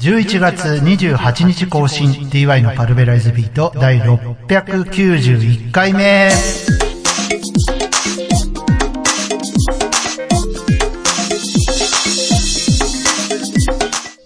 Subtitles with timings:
[0.00, 6.30] 11月28日更新 DY のパルベライズビート第691回目。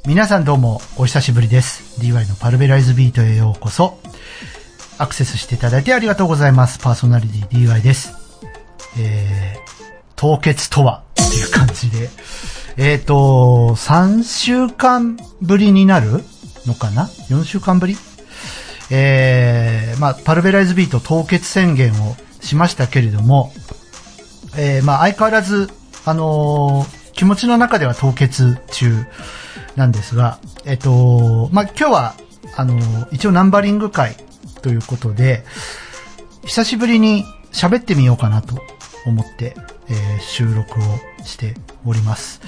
[0.07, 1.99] 皆さんどうもお久しぶりです。
[2.03, 3.99] DY のパルベライズビートへようこそ。
[4.99, 6.81] アクセスしていただいてありがとうございます。
[6.81, 8.13] パーソナリティ DY です。
[8.99, 9.61] えー、
[10.17, 12.11] 凍結とはっていう感じで、
[12.77, 16.23] えっ、と、3週間ぶりになる
[16.67, 17.97] のかな ?4 週間ぶり？
[18.91, 23.53] えー、まあ、パルベライズビート凍結宣言をしましたけれども、
[24.57, 25.71] えー、まあ、相変わらず、
[26.05, 29.05] あのー気持ちの中では凍結中
[29.77, 32.15] なんですが、えっ、と、まあ、今日は、
[32.57, 32.77] あの
[33.13, 34.15] 一応ナンバリング会
[34.61, 35.45] ということで、
[36.45, 38.57] 久しぶりに喋ってみようかなと
[39.07, 39.55] 思って、
[39.89, 40.83] えー収録を
[41.25, 42.41] しております。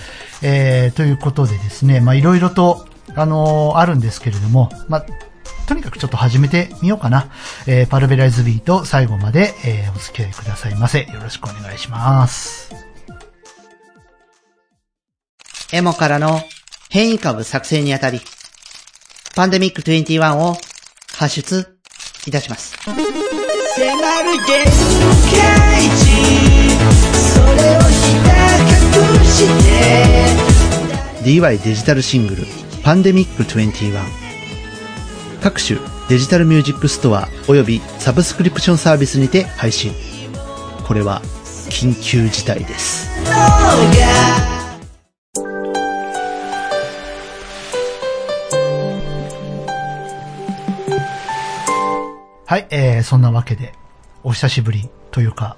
[0.43, 5.07] えーということでですね、まあ、いろいろと、あのーあるんですけれども、まあ、
[5.67, 7.29] とにかくちょっと始めてみようかな。
[7.67, 11.01] えーパルベライズビート最後まで、えーお付き合いくださいませ。
[11.01, 12.75] よろしくお願いします。
[15.73, 16.41] エモからの
[16.91, 18.21] 変異株作成にあたり、
[19.35, 20.57] パンデミック21を
[21.17, 21.77] 発出
[22.27, 22.77] いたします。
[23.75, 23.95] それを
[27.91, 28.31] ひた
[28.61, 29.49] 隠し
[31.25, 32.47] て DY デジタルシングル、
[32.85, 33.99] パンデミック21。
[35.43, 39.93] 各種デジタルミュージックストア及びサブスクリプションサービスにて配信。
[40.87, 41.21] これは
[41.69, 43.11] 緊急事態です。
[52.55, 53.73] はい、えー、そんなわけで、
[54.23, 55.57] お久しぶりというか、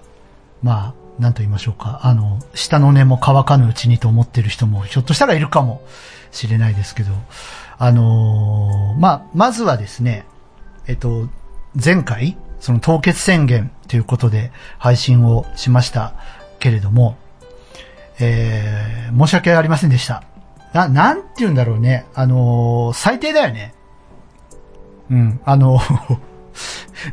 [0.63, 2.01] まあ、なんと言いましょうか。
[2.05, 5.83] あの、下の根も乾かぬうちにと思ってる人もひょっとしたらいるかも
[6.31, 7.13] しれないですけど、
[7.77, 10.25] あのーまあ、まずはですね、
[10.87, 11.29] えっと、
[11.75, 16.15] 前回、その凍結宣言ということで配信をしました
[16.61, 17.19] けれども、
[18.21, 20.23] えー、申し訳ありませんでした。
[20.73, 22.07] な、なんて言うんだろうね。
[22.15, 23.75] あのー最低だよね。
[25.11, 25.79] うん、あの、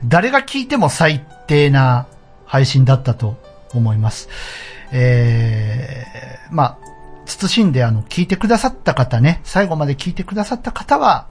[0.05, 2.07] 誰が聞いても最低な
[2.45, 3.37] 配信だったと
[3.73, 4.29] 思います。
[4.91, 6.77] えー、まあ、
[7.25, 11.27] 慎んであの、聞いてくださった方ね、最後まで聞いてくださった方は、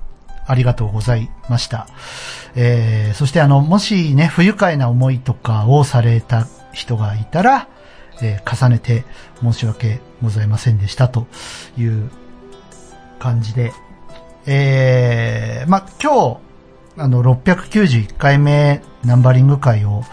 [0.47, 1.87] ありがとうございました。
[2.57, 7.69] えー、そしてあの、もしね、不愉快な思いとかをされた人がいたら、
[8.21, 9.05] えー重ねて
[9.43, 11.27] 申し訳ございませんでしたと
[11.79, 12.11] いう
[13.19, 13.73] 感じで、
[14.47, 16.52] えー、まあ、今日、
[16.97, 20.05] あの、691回目ナンバリング会を、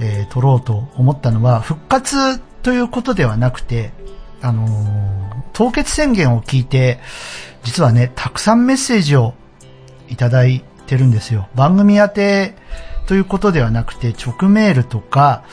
[0.00, 3.92] えー撮ろうと思ったのは、復活ということではなくて、
[4.40, 6.98] あのー凍結宣言を聞いて、
[7.62, 9.34] 実はね、たくさんメッセージを
[10.08, 11.48] いただいてるんですよ。
[11.54, 12.54] 番組宛て
[13.06, 15.44] ということではなくて、直メールとか、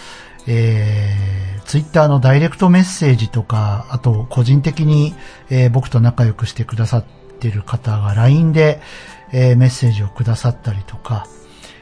[0.47, 5.13] えー、ツイッターのダイレクトメッセージとか、あと個人的に、
[5.49, 7.05] えー僕と仲良くしてくださっ
[7.39, 8.81] てる方が LINE で、
[9.33, 11.27] えーメッセージをくださったりとか、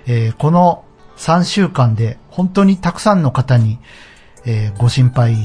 [0.08, 0.86] えーこの
[1.18, 3.80] 3週間で本当にたくさんの方に、
[4.46, 5.36] えーご心配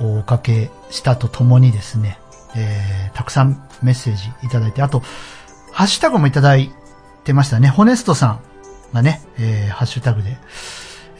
[0.00, 2.18] をおかけしたとともにですね、
[2.56, 5.02] えーたくさんメッセージいただいて、あと、
[5.72, 6.70] ハッシュタグもいただい
[7.24, 7.68] てましたね。
[7.68, 8.40] ホネストさん
[8.92, 10.36] がね、えーハッシュタグで、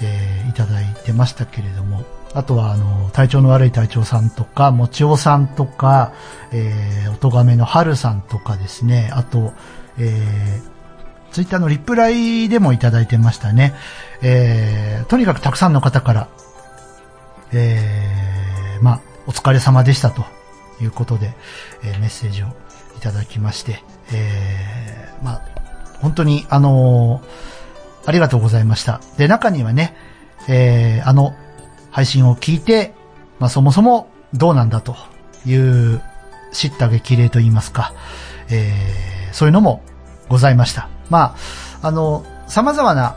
[0.03, 2.05] えーいただいてましたけれども、
[2.35, 6.13] あとは、あの、体調の悪い隊長さんとか、もちおさんとか、
[6.53, 9.53] えー、おとがめの春さんとかですね、あと、
[10.01, 13.75] えー、ツイッターのリプライでもいただいてましたね。
[14.23, 16.29] えー、とにかくたくさんの方から、
[17.53, 20.25] えー、まあ、お疲れ様でしたと
[20.81, 21.35] いうことで、
[21.85, 22.47] えーメッセージを
[22.97, 25.43] いただきまして、えー、まあ、
[26.01, 27.61] 本当に、あのー
[28.07, 29.01] ありがとうございました。
[29.19, 29.95] で、中にはね、
[30.49, 31.35] えー、あの、
[31.91, 32.95] 配信を聞いて、
[33.39, 34.97] まあ、そもそもどうなんだと
[35.47, 36.03] いう、
[36.53, 37.95] 知った激励と言いますか、
[38.49, 39.83] えー、そういうのも
[40.29, 40.89] ございました。
[41.09, 41.35] ま
[41.83, 43.17] あ、あの、様々な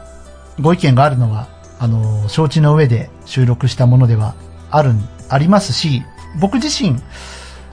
[0.59, 1.47] ご意見があるのは、
[1.79, 4.35] あの、承知の上で収録したものでは
[4.71, 4.91] ある、
[5.29, 6.03] ありますし、
[6.39, 6.99] 僕自身、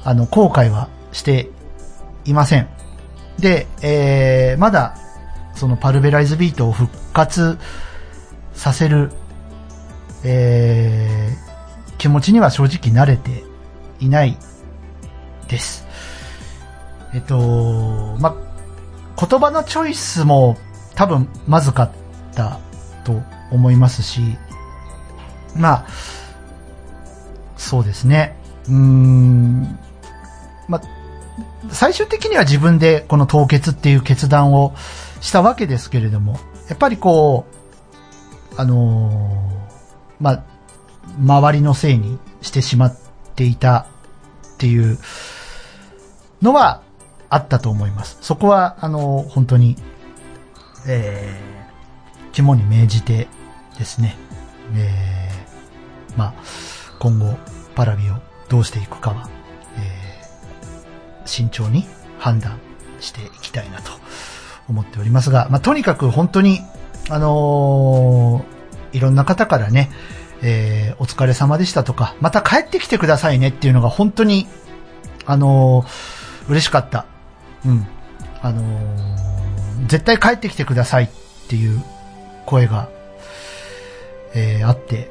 [0.05, 1.51] あの、後悔はして
[2.25, 2.69] いません。
[3.39, 4.97] で、えー、まだ、
[5.55, 7.59] そのパルベライズビートを復活
[8.55, 9.11] させる、
[10.25, 13.45] えー、気持ちには正直慣れて
[13.99, 14.37] いない
[15.49, 15.87] です。
[17.15, 18.37] えっと、ま、
[19.19, 20.57] 言葉のチョイスも
[20.95, 21.91] 多分まずかっ
[22.35, 22.61] た
[23.05, 23.21] と
[23.51, 24.21] 思いますし、
[25.57, 25.87] まあ、
[27.57, 28.37] そうですね。
[28.69, 29.79] うーん、
[30.69, 30.81] ま、
[31.71, 34.75] 最終的には自分でこの凍結っていう決断を
[35.21, 37.47] したわけですけれども、やっぱりこ
[38.57, 39.61] う、あのー
[40.21, 40.45] まあ、
[41.19, 42.97] 周りのせいにしてしまっ
[43.35, 43.87] ていた
[44.55, 44.99] っていう
[46.43, 46.83] のは
[47.31, 48.19] あったと思います。
[48.21, 49.77] そこは、あの本当に、
[50.87, 53.29] えー、肝に銘じて
[53.79, 54.17] ですね、
[54.75, 56.35] えー、まあ、
[56.99, 57.37] 今後、
[57.75, 58.15] パラビを
[58.49, 59.31] どうしていくかは、
[59.79, 61.87] えー、慎重に
[62.19, 62.59] 判断
[63.01, 63.93] していきたいなと
[64.69, 66.61] 思っておりますが、まあ、とにかく本当に、
[67.09, 68.61] あのー
[68.93, 69.89] いろんな方からね、
[70.43, 74.49] えー、お疲れ様でしたとか、また帰ってきてくださいねっていうのが本当に、
[75.27, 77.07] あのー嬉しかった。
[77.67, 77.87] うん。
[78.43, 79.21] あのー
[79.87, 81.09] 絶対帰ってきてくださいっ
[81.49, 81.83] ていう
[82.47, 82.89] 声が、
[84.35, 85.11] えーあって、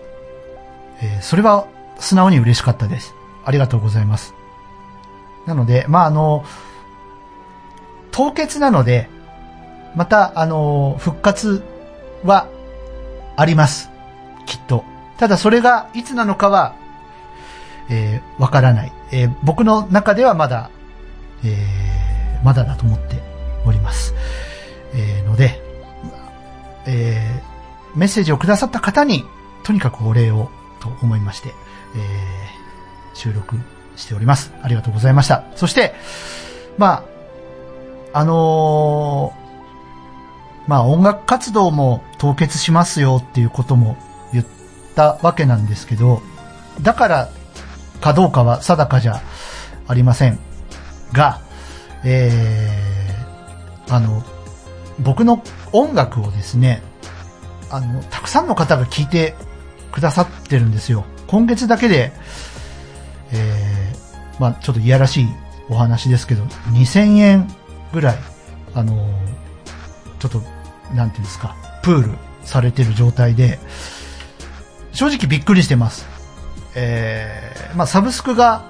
[1.01, 1.67] えーそれは
[1.99, 3.13] 素直に嬉しかったです。
[3.45, 4.33] ありがとうございます。
[5.47, 6.45] なので、まあ、あの、
[8.11, 9.09] 凍結なので、
[9.95, 11.63] また、あの、復活
[12.23, 12.47] は
[13.35, 13.89] あります。
[14.45, 14.83] きっと。
[15.17, 16.75] ただそれがいつなのかは、
[17.89, 18.91] えーわからない。
[19.11, 20.69] えー僕の中ではまだ、
[21.43, 21.88] えー
[22.43, 23.21] まだだと思って
[23.65, 24.13] おります。
[24.93, 25.61] えーので、
[26.85, 27.49] えー
[27.97, 29.25] メッセージをくださった方に、
[29.63, 31.49] とにかくお礼をと思いまして、
[31.95, 33.57] えー収録
[33.95, 34.53] しております。
[34.61, 35.43] ありがとうございました。
[35.55, 35.93] そして、
[36.77, 37.03] ま
[38.13, 43.97] あ、あのーまあ音楽活動も凍結しますよっていうことも
[44.31, 44.45] 言っ
[44.95, 46.21] たわけなんですけど、
[46.81, 47.29] だから
[48.01, 49.21] かどうかは定かじゃ
[49.87, 50.37] ありません
[51.11, 51.41] が、
[52.03, 54.23] えー、あの、
[54.99, 56.81] 僕の音楽をですね、
[57.69, 59.35] あの、たくさんの方が聴いて
[59.91, 61.05] くださってるんですよ。
[61.27, 62.11] 今月だけで、
[63.31, 65.27] えー、まあちょっといやらしい
[65.69, 67.47] お話ですけど、2000円
[67.93, 68.17] ぐらい、
[68.73, 69.09] あの、
[70.19, 70.41] ちょっと、
[70.93, 73.59] なんていうんですか、プールされてる状態で、
[74.91, 76.07] 正直びっくりしてます。
[76.75, 78.63] えー、まあサブスクが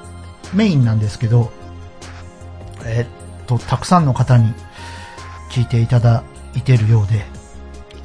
[0.54, 1.52] メインなんですけど、
[2.86, 3.19] えー
[3.50, 4.54] と、たくさんの方に
[5.50, 6.24] 聞いていただ
[6.56, 7.26] いているようで、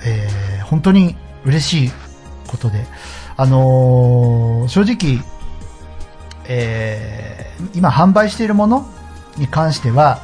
[0.06, 1.14] えー本当に
[1.44, 1.90] 嬉しい
[2.48, 2.86] ことで、
[3.36, 5.22] あのー正直、
[6.48, 8.86] えー今販売しているもの
[9.36, 10.18] に関しては、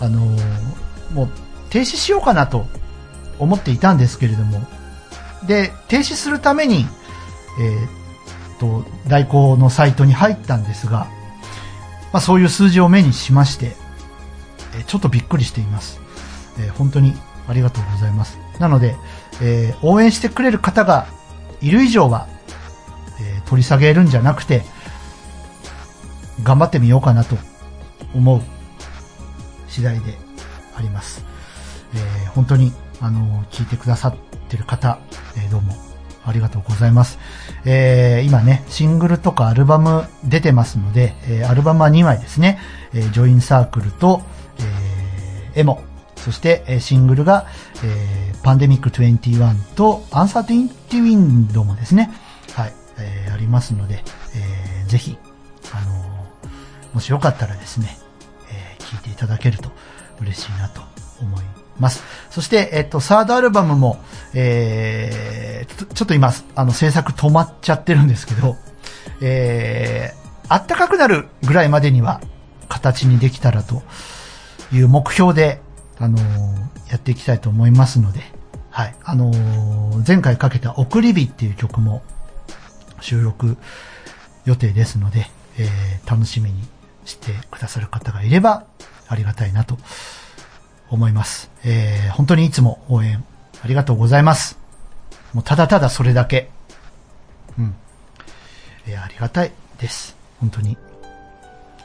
[0.00, 1.28] あのーもう
[1.70, 2.66] 停止しようかなと
[3.38, 4.60] 思っていたんですけれども、
[5.46, 6.86] で、停止するために、
[7.60, 7.86] えー
[8.56, 11.06] っと、代行のサイトに入ったんですが、
[12.12, 13.76] まあそういう数字を目にしまして、
[14.76, 16.00] えちょっとびっくりしています。
[16.58, 17.14] え本当に
[17.48, 18.38] ありがとうございます。
[18.58, 18.96] なので、
[19.40, 21.06] えー応援してくれる方が
[21.60, 22.26] いる以上は、
[23.20, 24.62] えー取り下げるんじゃなくて、
[26.42, 27.36] 頑張ってみようかなと
[28.14, 28.42] 思う
[29.68, 30.14] 次第で
[30.76, 31.24] あります。
[31.94, 34.16] えー本当に、あの聞いてくださっ
[34.48, 34.98] てる方、
[35.36, 35.74] えどうも
[36.26, 37.18] ありがとうございます。
[37.64, 42.58] え今ね、シングルとかアルバム出てますので、えアルバムは2枚ですね。
[42.92, 44.22] えジョインサークルと、
[45.58, 45.82] エモ。
[46.16, 47.46] そして、シングルが、
[47.84, 52.10] えーパンデミック21とアンサーティンティウィンドもですね、
[52.54, 54.02] はい、えーありますので、
[54.34, 55.18] えーぜひ、
[55.72, 57.98] あのーもしよかったらですね、
[58.50, 59.70] えー聞いていただけると
[60.20, 60.80] 嬉しいなと
[61.20, 61.44] 思い
[61.78, 62.02] ます。
[62.30, 63.98] そして、えっと、サードアルバムも、
[64.34, 68.56] えーちょちょっと今、あの、制作止まっちゃってるんですけど、
[69.20, 72.20] えー、あったかくなるぐらいまでには
[72.68, 73.82] 形にできたらと
[74.72, 75.60] いう目標で、
[75.98, 76.18] あの
[76.90, 78.20] やっていきたいと思いますので、
[78.70, 78.94] はい。
[79.04, 79.32] あの
[80.06, 82.02] 前回かけた送り火っていう曲も
[83.00, 83.56] 収録
[84.44, 85.26] 予定ですので、
[85.58, 86.62] えー楽しみに
[87.04, 88.64] してくださる方がいれば
[89.08, 89.76] ありがたいなと
[90.90, 91.50] 思います。
[91.64, 93.24] えー本当にいつも応援
[93.62, 94.58] ありがとうございます。
[95.34, 96.50] もうただただそれだけ。
[97.58, 97.74] うん。
[98.86, 100.16] えーありがたいです。
[100.40, 100.76] 本当に。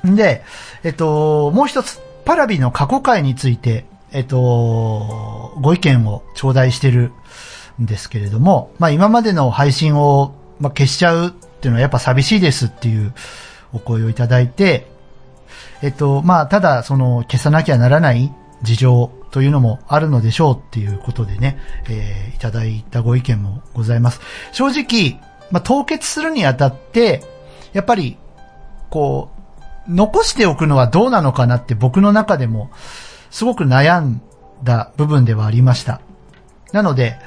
[0.07, 0.43] んで、
[0.83, 7.11] えっと、もう一つ、パラビの過去回について、えっと、ご意見を頂戴してる
[7.81, 13.13] んですけれども、まあ今までの配信を、まあ、消しちゃうっていうのはやっぱ寂しいですっていう
[13.73, 14.87] お声をいただいて、
[15.81, 21.57] えっと、まあただその消さなきゃならない事情というのもあるのでしょうっていうことでね、
[21.89, 24.19] えーいただいたご意見もございます。
[24.51, 25.17] 正直、
[25.49, 27.23] まあ凍結するにあたって、
[27.71, 28.17] やっぱり、
[28.89, 29.42] こう、
[29.87, 32.71] 残しておくのはどうなのかなって僕の中でも
[33.29, 34.21] すごく悩ん
[34.63, 36.01] だ部分ではありました。
[36.71, 37.17] なので、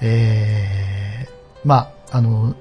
[0.00, 2.54] えー、まあ、あの、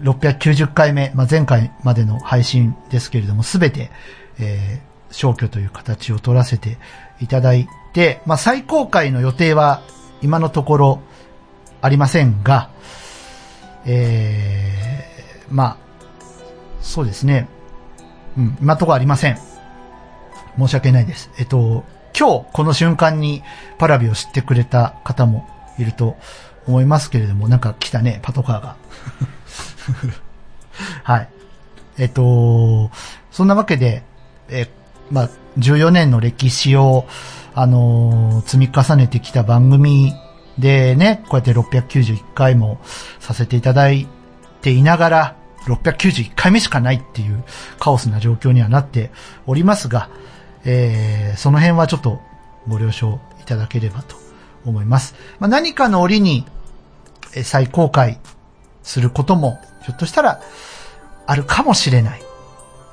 [0.00, 3.90] 690回目、まあ、前回までの配信ですけれども、すべて、
[4.38, 6.78] えー消去という形を取らせて
[7.20, 9.82] いただいて、まあ、再公開の予定は
[10.22, 11.00] 今のところ
[11.80, 12.70] ありませんが、
[13.86, 15.76] えー、まあ、
[16.80, 17.48] そうですね。
[18.36, 19.38] うん、今のとこありません。
[20.58, 21.30] 申し訳ないです。
[21.38, 21.84] えっと、
[22.18, 23.42] 今日この瞬間に
[23.78, 25.48] パラビを知ってくれた方も
[25.78, 26.16] いると
[26.66, 28.76] 思いますけれども、なんか来たね、パトカーが。
[31.04, 31.28] はい。
[31.98, 32.90] えっと、
[33.30, 34.02] そんなわけで、
[34.48, 34.68] え、
[35.10, 37.06] まあ、14年の歴史を、
[37.54, 40.14] あのー積み重ねてきた番組
[40.58, 42.80] でね、こうやって691回も
[43.20, 44.06] させていただい
[44.62, 47.44] ていながら、691回目しかないっていう
[47.78, 49.10] カオスな状況にはなって
[49.46, 50.10] おりますが、
[50.64, 52.20] えー、その辺はちょっと
[52.68, 54.16] ご了承いただければと
[54.64, 55.14] 思います。
[55.38, 56.46] まあ、何かの折に、
[57.44, 58.18] 再公開
[58.82, 60.40] することも、ひょっとしたら、
[61.26, 62.22] あるかもしれない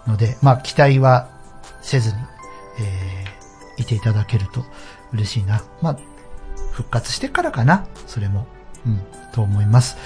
[0.08, 1.30] ので、まあ、期待は
[1.82, 2.16] せずに、
[2.80, 4.64] えー、いていただけると
[5.14, 5.64] 嬉しいな。
[5.82, 5.98] まあ、
[6.72, 7.86] 復活してからかな。
[8.08, 8.48] それも。
[8.86, 9.02] うん、
[9.34, 9.98] と思います。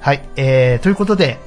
[0.00, 1.38] はい、えー、ということで、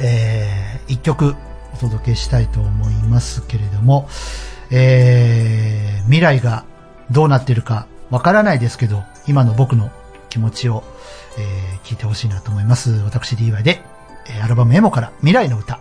[0.00, 1.34] えー、一曲
[1.74, 4.08] お届けしたいと思いますけれども、
[4.70, 6.64] えー、未来が
[7.10, 9.90] どうなってるかわからないですけど、今の僕の
[10.30, 10.82] 気持ちを、
[11.38, 12.90] えー、聞いてほしいなと思います。
[13.04, 13.82] 私 DY で、
[14.30, 15.78] えアルバムエモから未来の歌。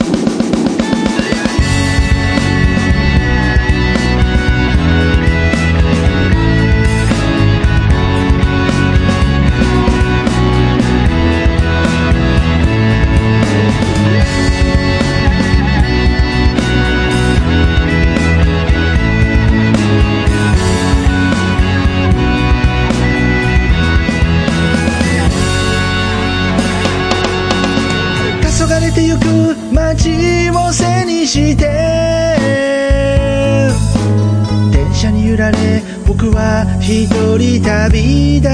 [37.37, 38.49] 人旅立っ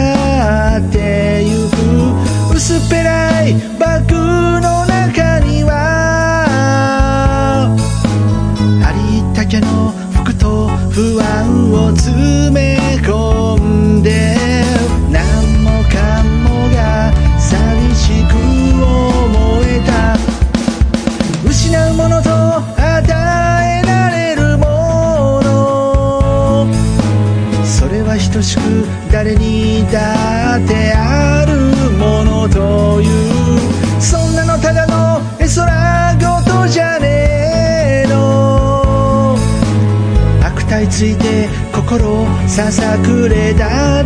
[0.92, 4.16] てゆく薄っぺらいバッグ
[4.62, 5.72] の中には
[8.84, 12.73] ありったけの服と不安を詰め
[41.94, 43.60] 心ささくれ立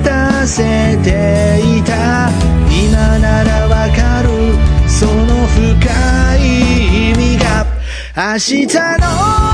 [0.04, 2.30] たせていた。
[2.70, 4.30] 今ならわかる
[4.90, 7.66] その深い意味が。
[8.16, 8.68] 明日
[9.00, 9.47] の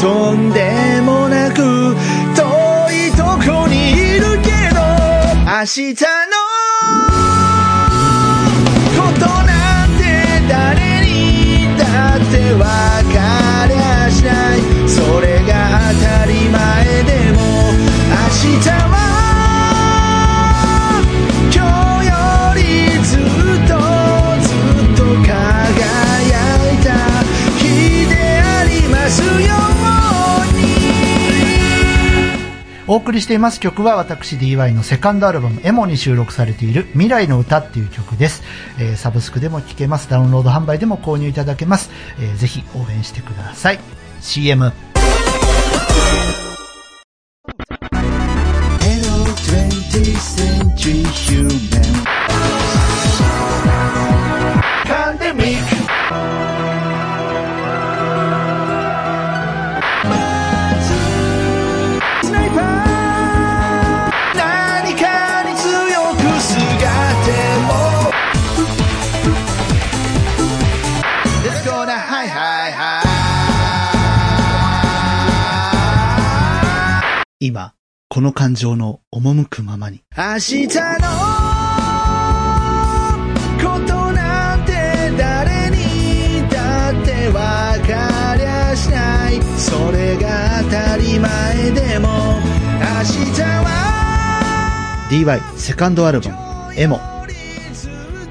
[0.00, 1.56] とんでもなく
[2.36, 2.42] 遠
[2.92, 4.80] いとこにいるけど
[5.44, 6.06] 明日の
[8.96, 10.02] ことなんて
[10.48, 12.64] 誰にだってわ
[13.12, 14.58] かりゃしない。
[14.88, 15.52] それが
[15.92, 17.38] 当たり前でも
[18.10, 18.87] 明日
[32.90, 38.42] お送りしています曲は私 DY のセカンドアルバムエモに収録されている未来の歌っていう曲です、
[38.80, 40.08] えーサブスクでも聴けます。
[40.08, 43.78] ダウンロード販売でも購入いただけます、えーぜひ応援してください。
[44.22, 44.72] CM
[54.86, 55.77] Pandemic
[78.10, 80.02] この感情の赴くままに。
[80.16, 80.72] 明日の
[83.60, 84.72] ことなんて
[85.18, 96.98] 誰にだってわかりゃしないそれが当たり前でも明日は DY セカンドアルバム、エモ。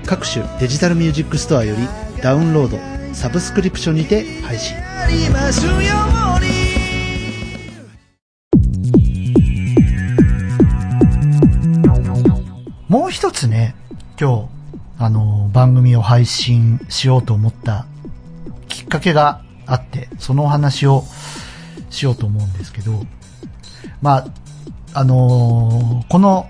[0.08, 1.88] 各種デジタルミュージックストアより
[2.24, 2.80] ダウンロード、
[3.14, 4.76] サブスクリプションにて配信。
[12.90, 13.76] もう一つね、
[14.20, 14.50] 今日、
[14.98, 17.86] あの、番組を配信しようと思った
[18.70, 21.04] きっかけがあって、そのお話を
[21.90, 23.04] しようと思うんですけど、
[24.02, 24.28] まあ、
[24.94, 26.50] あのこの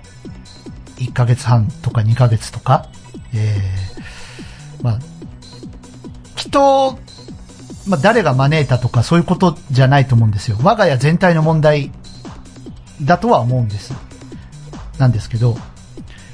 [0.96, 2.88] 1ヶ月半とか2ヶ月とか、
[3.34, 4.98] えー、まあ、
[6.36, 6.98] きっと、
[7.86, 10.58] まあ、誰が招いたとかそういうことじゃないと思うんですよ。
[10.62, 11.90] 我が家全体の問題
[13.02, 13.92] だとは思うんです。
[14.98, 15.56] なんですけど、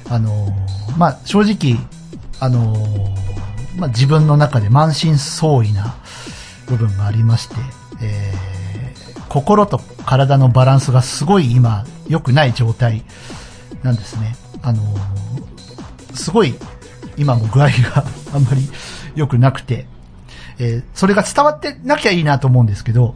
[0.09, 1.77] あのーまあ、正直、
[2.39, 5.95] あのーまあ、自分の中で満身創痍な
[6.67, 7.55] 部分がありまして、
[8.01, 8.55] えー
[9.27, 13.03] 心と体のバランスがすごい今良くない状態
[13.83, 14.33] なんですね。
[14.61, 15.25] あのー
[16.15, 16.55] すごい
[17.17, 18.69] 今も具合が あんまり
[19.13, 19.87] 良くなくて、
[20.57, 23.15] えそれが伝わってなきゃいいなと思うんですけど、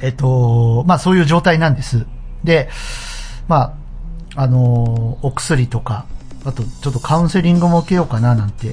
[0.00, 2.06] えっ、と、まあそういう状態なんです。
[2.44, 2.68] で、
[3.46, 3.72] まあ、
[4.38, 6.06] あのお薬とか、
[6.44, 8.70] あとちょっとカウンセリングも受けようかななんてい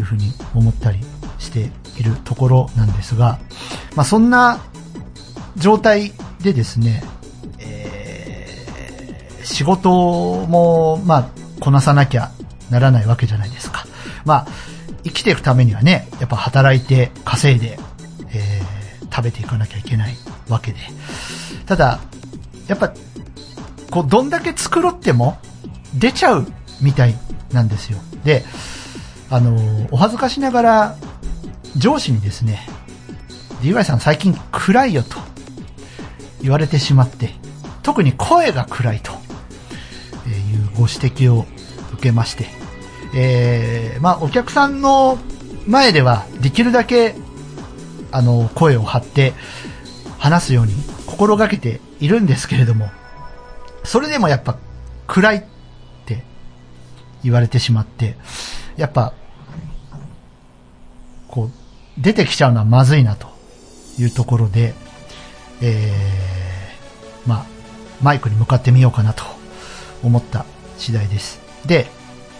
[0.00, 0.98] うふうに思ったり
[1.38, 3.38] しているところなんですが、
[3.94, 4.60] まあそんな
[5.56, 7.02] 状態でですね、
[7.58, 11.28] えー仕事も、まあ、
[11.60, 12.32] こなさなきゃ
[12.68, 13.86] ならないわけじゃないですか。
[14.24, 14.46] まあ、
[15.04, 17.78] 生きていくためにはね、やっぱ働いて稼いで、
[18.34, 18.76] えー
[19.16, 20.14] 食べていかなきゃいけない
[20.48, 20.78] わけで。
[21.64, 22.00] ただ、
[22.66, 22.92] やっぱ、
[23.90, 25.38] こう、どんだけ繕っても
[25.94, 26.46] 出ちゃう
[26.80, 27.14] みたい
[27.52, 27.98] なんですよ。
[28.24, 28.44] で、
[29.30, 30.96] あのーお恥ずかしながら、
[31.76, 32.66] 上司にですね、
[33.62, 35.16] DY さん最近暗いよと
[36.42, 37.30] 言われてしまって、
[37.82, 39.18] 特に声が暗いという
[40.76, 41.46] ご指摘を
[41.94, 42.46] 受けまして、
[43.14, 45.18] えーまあお客さんの
[45.66, 47.14] 前ではできるだけ
[48.12, 49.32] あの声を張って
[50.18, 50.74] 話すように
[51.06, 52.90] 心がけているんですけれども、
[53.86, 54.58] それでもやっぱ
[55.06, 55.42] 暗いっ
[56.04, 56.22] て
[57.22, 58.16] 言われてしまって、
[58.76, 59.14] やっぱ
[61.28, 61.50] こう
[61.98, 63.28] 出てきちゃうのはまずいなと
[63.98, 64.74] いうところで、
[65.62, 67.46] えー、まあ、
[68.02, 69.24] マイクに向かってみようかなと
[70.02, 70.44] 思った
[70.76, 71.40] 次第です。
[71.66, 71.86] で、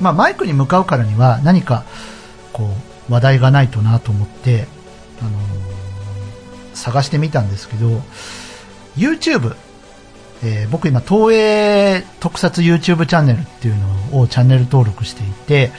[0.00, 1.84] まあ、マイクに向かうからには何か、
[2.52, 2.70] こ
[3.08, 4.66] う、話題がないとなと思って、
[5.20, 5.76] あのー
[6.76, 8.02] 探してみたんですけど、
[8.96, 9.56] YouTube、
[10.44, 13.76] えー僕今、東映特撮 YouTube チャンネルっていう
[14.12, 15.72] のをチャンネル登録していて、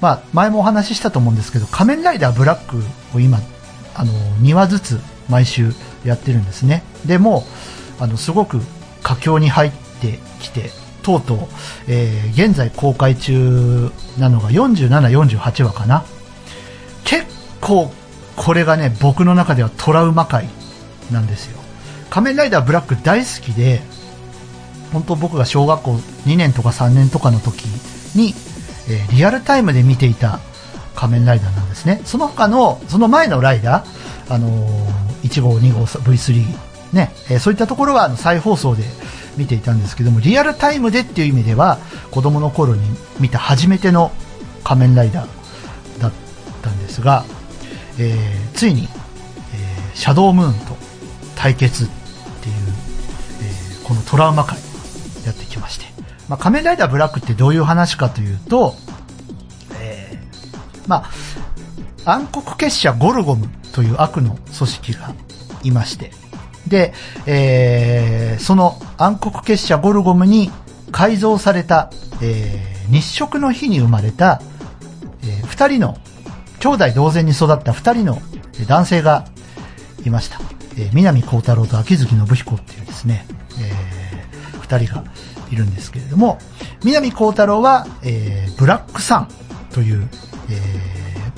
[0.00, 2.82] まあ、前もお話ししたと思うんですけど、仮面ライダーブラック
[3.16, 3.38] を今、
[3.94, 5.72] あの、2話ずつ毎週
[6.04, 6.82] やってるんですね。
[7.06, 7.44] でも、
[8.00, 8.60] あの、すごく
[9.02, 10.70] 佳境に入ってきて、
[11.02, 11.38] とうとう、
[11.88, 14.88] えー現在公開中なのが47、
[15.38, 16.04] 48話かな。
[17.04, 17.24] 結
[17.60, 17.92] 構、
[18.36, 20.48] これがね、僕の中ではトラウマ回
[21.12, 21.61] なんですよ。
[22.12, 23.80] 仮面ライダーブラック大好きで、
[24.92, 25.92] 本当僕が小学校
[26.26, 27.64] 2年とか3年とかの時
[28.14, 28.34] に、
[28.90, 30.38] えーリアルタイムで見ていた
[30.94, 32.02] 仮面ライダーなんですね。
[32.04, 36.44] その他の、その前のライダー、あのー1号、2号、V3、
[36.92, 38.82] ね、えーそういったところはあの再放送で
[39.38, 41.78] 見ていたんですけども、リアルタイムでっていう意味では、
[42.10, 42.82] 子供の頃に
[43.20, 44.12] 見た初めての
[44.64, 46.12] 仮面ライダーだっ
[46.60, 47.24] たんですが、
[47.98, 48.86] えーついに、
[49.54, 50.76] えシャドームーンと
[51.36, 51.88] 対決、
[53.92, 54.56] このトラウマ回
[56.26, 58.74] まあ、仮面ライダーブラックってどういう話かというと、
[59.78, 61.10] えー、ま
[62.06, 65.14] あ、暗黒結社ゴルゴムという悪の組織が
[65.62, 66.10] いまして、
[66.66, 66.94] で、
[67.26, 70.50] えー、その暗黒結社ゴルゴムに
[70.90, 71.90] 改造された、
[72.22, 74.40] えー、日食の日に生まれた、
[75.22, 75.98] えー、二人の、
[76.60, 78.22] 兄弟同然に育った二人の
[78.66, 79.26] 男性が
[80.06, 80.40] いました。
[80.78, 83.26] えー、南光太郎と秋月信彦っていうですね、
[84.72, 85.04] えー、二人が
[85.50, 86.38] いるんですけれども、
[86.84, 89.28] 南光太郎は、えー、ブラックサン
[89.72, 90.08] という、
[90.50, 90.54] え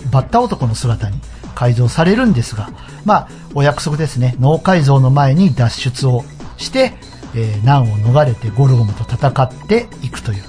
[0.06, 1.20] ー、バッタ男の姿に
[1.54, 2.70] 改造されるんですが、
[3.04, 4.36] まあ、お約束ですね。
[4.40, 6.24] 脳改造の前に脱出を
[6.56, 6.94] して、
[7.36, 10.42] えー難を逃れてゴルゴムと戦っていくという。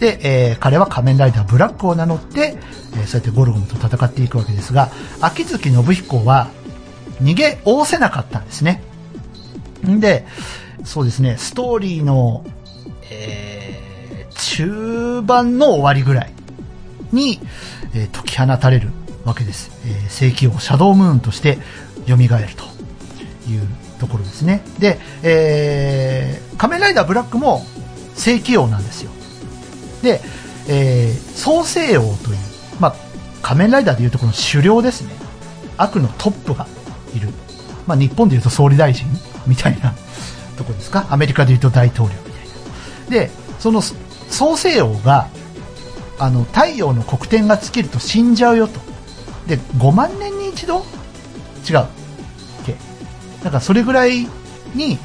[0.00, 0.18] で、
[0.50, 2.58] えー彼は仮面ライダーブラックを名乗って、
[2.94, 6.48] えーそうやってゴルゴムと戦っていくわけですが、秋月信彦は
[7.22, 8.82] 逃げおせなかったんですね。
[9.86, 10.26] んで、
[10.84, 12.44] そうですね、ストーリーの、
[13.10, 13.82] えー
[14.34, 16.32] 中盤の終わりぐらい
[17.12, 17.38] に、
[17.94, 18.88] えー解き放たれる
[19.24, 19.70] わけです。
[19.86, 21.58] えー正規王シャドウムーンとして
[22.06, 22.36] 蘇ると
[23.50, 23.68] いう
[24.00, 24.62] ところですね。
[24.78, 27.64] で、えー仮面ライダーブラックも
[28.14, 29.10] 正規王なんですよ。
[30.02, 30.20] で、
[30.68, 32.36] えー創世王という、
[32.80, 32.94] まあ、
[33.42, 35.14] 仮面ライダーでいうとこの狩猟ですね。
[35.76, 36.66] 悪のトップが
[37.14, 37.28] いる。
[37.86, 39.06] まあ、日本でいうと総理大臣
[39.46, 39.94] みたいな
[40.56, 41.06] とこですか？
[41.10, 42.44] アメリカでいうと大統領みたい
[43.04, 43.10] な。
[43.10, 45.28] で、その創世王が、
[46.18, 48.80] あの、太陽の黒点が尽きると死んじゃうよと。
[49.46, 50.84] で、5万年に一度？
[51.68, 51.78] 違う。
[51.80, 51.84] っ
[52.66, 52.76] け
[53.42, 54.26] なんかそれぐらい
[54.74, 54.98] に、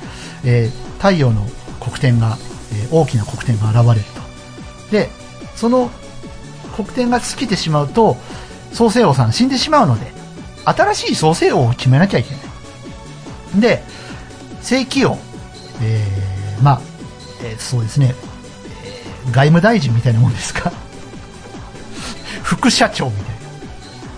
[0.43, 1.45] えー太陽の
[1.79, 2.37] 黒点が、
[2.73, 4.91] えー大きな黒点が現れると。
[4.91, 5.09] で、
[5.55, 5.91] その
[6.75, 8.17] 黒点が尽きてしまうと、
[8.73, 10.11] 創世王さん死んでしまうので、
[10.65, 13.61] 新しい創世王を決めなきゃいけない。
[13.61, 13.83] で、
[14.61, 15.17] 正規王、
[15.81, 16.81] えーまあ、
[17.43, 18.15] えーそうですね、
[18.83, 20.71] えー外務大臣みたいなもんですか？
[22.43, 23.31] 副社長みたいな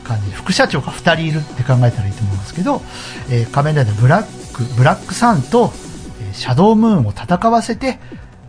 [0.03, 2.81] 感じで、副社長が2人いるって考えたらいいと思うんですけど、
[3.29, 5.73] えー仮面ライダーブラック、ブラックサンと、
[6.21, 7.99] えーシャドウムーンを戦わせて、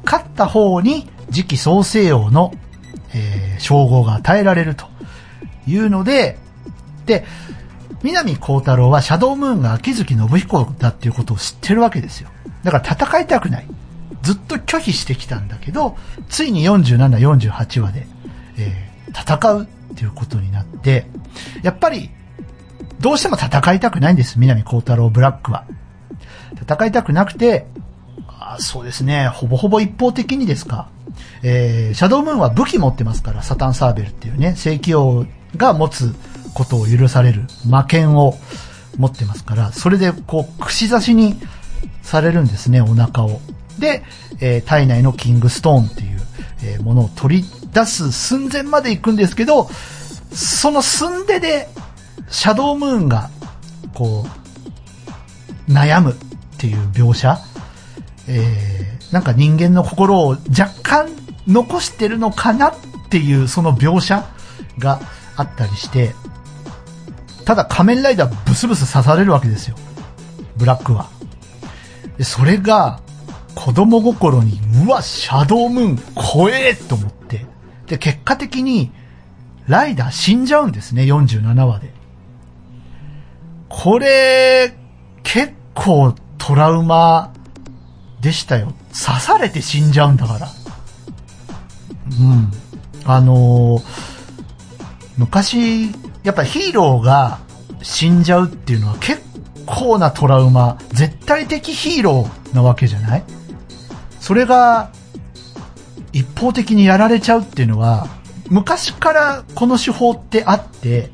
[0.05, 2.53] 勝った方に次期創世王の、
[3.15, 4.87] えー称号が与えられると
[5.67, 6.39] いうので、
[7.07, 7.27] で、
[8.03, 12.31] 南光太郎はシャドウムーンが秋月信彦だっていうことを知ってるわけですよ。
[12.63, 13.67] だから戦いたくない。
[14.23, 15.97] ずっと拒否してきたんだけど、
[16.29, 18.07] ついに47、48話で、
[18.59, 21.07] えー戦うっていうことになって、
[21.65, 22.11] やっぱり、
[23.01, 25.65] どうしても戦いたくないんです、南光太郎ブラックは。
[26.63, 27.67] 戦いたくなくて、
[28.29, 30.91] あそうですね、ほぼほぼ一方的にですか。
[31.43, 36.15] えーシャドウムーンは武器持ってますから、サタンサーベルっていうね、正規王が持つ
[36.55, 38.39] ことを許される魔剣を
[38.97, 41.41] 持ってますから、それでこう、串刺しに
[42.03, 43.41] されるんですね、お腹を。
[43.79, 44.03] で、
[44.41, 46.21] えー体内のキングストーンっていう、
[46.63, 49.69] えーものを取り出す寸前まで行くんですけど、
[50.33, 51.69] その寸出で、
[52.29, 53.31] シャドウムーンが、
[53.95, 54.27] こ
[55.69, 56.15] う、悩むっ
[56.59, 57.39] ていう描写、
[58.29, 61.09] えーなんか人間の心を若干
[61.49, 62.75] 残してるのかなっ
[63.09, 64.25] ていうその描写
[64.79, 65.01] が
[65.37, 66.15] あったりして、
[67.45, 69.77] ただ仮面ライダーブスブス刺されるわけですよ。
[70.57, 71.09] ブラックは。
[72.21, 73.01] でそれが
[73.55, 77.47] 子供心に、うわ、シャドウムーン怖えと思って。
[77.87, 78.93] で、結果的に
[79.67, 81.91] ライダー死んじゃうんですね、47話で。
[83.71, 84.75] これ、
[85.23, 87.33] 結構トラウマ
[88.21, 88.75] でしたよ。
[88.93, 90.49] 刺されて死んじゃうんだから。
[92.21, 92.53] うん。
[93.07, 93.83] あのー
[95.17, 95.87] 昔、
[96.23, 97.39] やっぱヒーローが
[97.81, 99.30] 死んじゃうっていうのは結
[99.79, 103.25] 構なトラウマ、絶対的ヒーローなわけじゃない？
[104.21, 104.91] それが、
[106.13, 108.09] 一方的にやられちゃうっていうのは、
[108.49, 111.11] 昔からこの手法ってあって、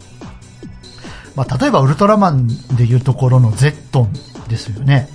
[1.34, 4.12] まあ、例えばウルトラマンでいうところのゼットン
[4.48, 5.08] ですよね。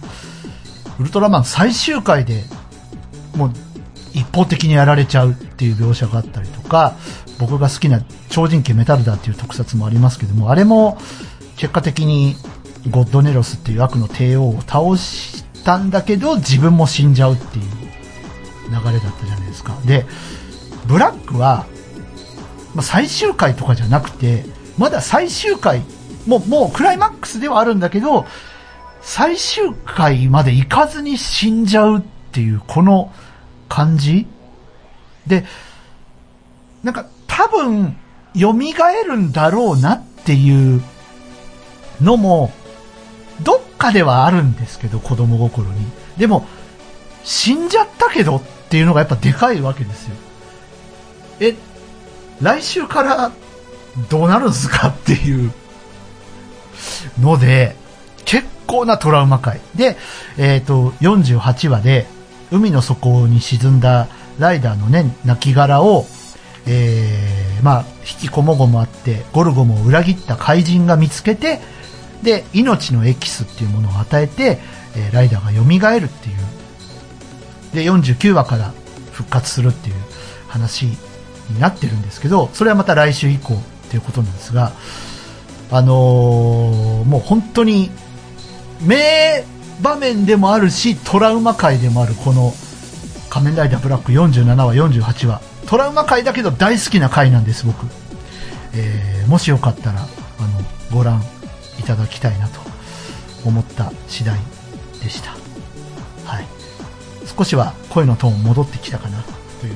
[0.99, 2.43] ウルトラマン最終回で
[3.36, 3.51] もう
[4.13, 6.95] 一方的にやられちゃうっていう描写があったりとか、
[7.39, 10.99] 僕が好きな超人気メタルダーっていう特撮もありますけども、あれも
[11.58, 12.36] 結果的に
[12.89, 17.65] ゴッドネロスっていう悪の帝王を倒したんだけど、自分も死んじゃうっていう
[18.69, 19.77] 流れだったじゃないですか。
[19.85, 20.05] で、
[20.87, 21.65] ブラックは、
[22.73, 24.45] まあ、最終回とかじゃなくて、
[24.77, 25.83] まだ最終回、
[26.25, 28.25] もう、もうクライマックスではあるんだけど、
[29.01, 33.11] 最終回まで行かずに死んじゃうっていう、この
[33.67, 34.27] 感じ
[35.27, 35.45] で、
[36.83, 37.97] なんか多分、
[38.33, 40.81] 蘇るんだろうなっていう
[41.99, 42.51] のも、
[43.81, 45.85] かではあるんですけど、子供心に。
[46.17, 46.45] でも、
[47.23, 50.15] 死んじゃったけどっていうのがやっぱでかいわけですよ。
[51.39, 51.55] え、
[52.39, 53.31] 来週から
[54.09, 55.51] どうなるんすかっていう
[57.19, 57.75] ので、
[58.25, 59.59] 結構なトラウマ回。
[59.75, 59.97] で、
[60.37, 62.05] えっ、と、48話で、
[62.51, 66.05] 海の底に沈んだライダーのね、亡骸を、
[66.67, 71.59] えー、まあ、引きこもごもあって、ゴルゴムを裏切った怪人が見つけて、
[72.23, 74.60] で、命のエキスっていうものを与えて、
[74.95, 76.36] えーライダーが蘇るっていう。
[77.73, 78.73] で、49話から
[79.12, 79.95] 復活するっていう
[80.47, 83.57] 話になってるんですけど、それはまた来週以降っ
[83.89, 84.71] ていうことなんですが、
[85.71, 87.89] あのーもう本当に、
[88.81, 89.43] 名
[89.81, 92.53] 場面でもあるし、トラウマ回でもあるこの
[93.29, 95.41] 仮面ライダーブラック47話、48話。
[95.65, 97.86] トラウマ回だけど大好きな回なんです、僕。
[98.73, 100.07] えーもしよかったら、あの、
[100.91, 101.23] ご覧
[101.79, 102.60] いただきたいなと
[103.45, 104.39] 思った次第
[105.03, 105.31] でした。
[106.25, 106.45] はい。
[107.25, 109.21] 少しは声のトーン戻ってきたかな
[109.60, 109.75] という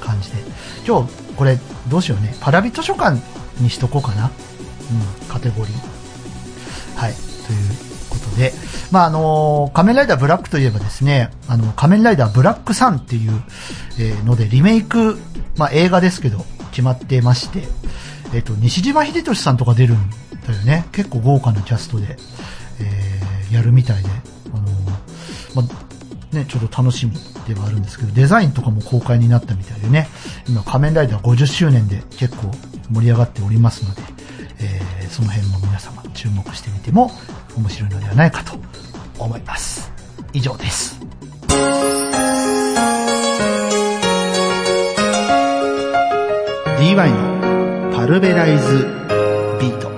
[0.00, 0.38] 感じで。
[0.86, 2.34] 今日、これ、どうしようね。
[2.40, 3.18] パラビ図書館
[3.60, 4.26] にしとこうかな。
[4.26, 6.98] うん、カテゴリー。
[6.98, 7.12] はい。
[7.46, 8.52] ということで、
[8.90, 13.32] まあ、あの仮面ライダーブラックといえばですね、あの、仮面ライダーブラックサンっていう、
[13.98, 15.18] えーので、リメイク、
[15.56, 17.62] まあ、映画ですけど、決まってまして、
[18.34, 20.10] えっ、と、西島秀俊さんとか出るん
[20.52, 20.86] だよね。
[20.92, 22.16] 結構豪華なキャストで、
[22.80, 24.08] えーやるみたいで、
[24.54, 24.62] あの
[25.54, 27.12] まあ、ね、ちょっと楽しみ
[27.46, 30.08] ではあるんですけど、デザインとかも公開になったみたいでね、
[30.48, 32.50] 今仮面ライダー50周年で結構
[32.90, 34.02] 盛り上がっておりますので、
[34.60, 37.10] えーその辺も皆様注目してみても
[37.54, 38.54] 面白いのではないかと
[39.18, 39.92] 思います。
[40.32, 40.98] 以上です。
[46.78, 48.86] DY のパルベライズ
[49.60, 49.91] ビート。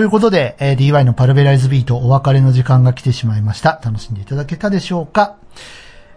[0.00, 3.78] ということで、えー DY のパルベライズビートお別れの時間が来てしまいました。
[3.84, 5.36] 楽しんでいただけたでしょうか？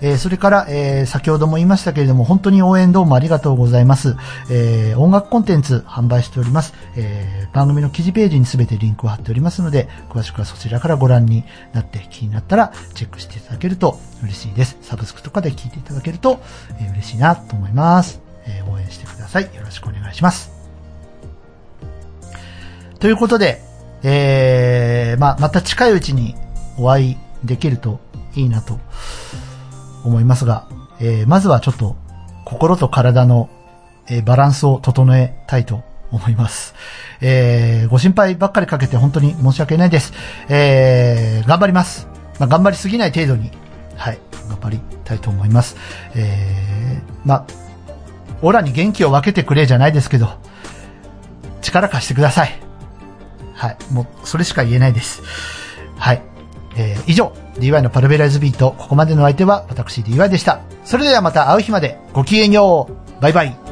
[0.02, 4.16] えーそれから、えー先ほども言いましたけれども、本当に応援どうもありがとうございます。
[4.50, 6.74] えー音楽コンテンツ販売しております。
[6.96, 14.78] え番組の記事ページにすべてリンクを貼っておりますので、詳しくはそちらからご覧になって気になったらチェックしていただけると嬉しいです。
[14.82, 16.40] サブスクとかで聞いていただけると、
[16.80, 18.22] え嬉しいなと思います。
[18.46, 19.44] え応援してください。
[19.44, 20.52] よろしくお願いします。
[23.00, 23.62] ということで、
[24.04, 26.36] えー、まあ、また近いうちに
[26.78, 28.00] お会いできると
[28.36, 28.80] いいなと
[30.08, 30.68] 思いますが、
[31.00, 31.96] えーまずはちょっと
[32.46, 33.50] 心と体の、
[34.10, 36.74] えーバランスを整えたいと思います。
[37.22, 40.14] えーご心配ばっかりかけて本当に申し訳ないです。
[40.50, 42.08] えー頑張ります。
[42.40, 43.52] まあ、頑張りすぎない程度に、
[43.96, 45.76] はい、頑張りたいと思います。
[46.16, 47.46] えーまあ、
[48.42, 50.30] オラに元気を分けてくれじゃないですけど、
[51.62, 52.60] 力貸してください。
[53.54, 53.78] はい。
[53.92, 55.24] もう、それしか言えないです。
[55.98, 56.22] はい。
[56.78, 60.62] えー以上、DY のパルベライズビート、ここまでの相手は私 DY でした。
[60.86, 63.22] それではまた会う日まで、ごきげんよう。
[63.22, 63.67] バイバイ。